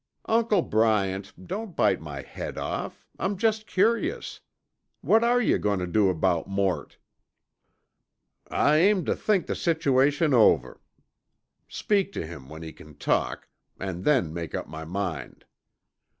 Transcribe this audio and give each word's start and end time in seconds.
"Uncle 0.25 0.63
Bryant, 0.63 1.31
don't 1.47 1.75
bite 1.75 2.01
my 2.01 2.23
head 2.23 2.57
off, 2.57 3.05
I'm 3.19 3.37
just 3.37 3.67
curious. 3.67 4.39
What 5.01 5.23
are 5.23 5.39
you 5.39 5.59
going 5.59 5.77
to 5.77 5.85
do 5.85 6.09
about 6.09 6.47
Mort?" 6.47 6.97
"I 8.47 8.77
aim 8.77 9.05
tuh 9.05 9.13
think 9.15 9.45
the 9.45 9.53
situation 9.55 10.33
over, 10.33 10.81
speak 11.67 12.13
tuh 12.13 12.25
him 12.25 12.49
when 12.49 12.63
he 12.63 12.73
c'n 12.73 12.95
talk, 12.95 13.47
an' 13.79 14.01
then 14.01 14.33
make 14.33 14.55
up 14.55 14.67
my 14.67 14.85
mind. 14.85 15.45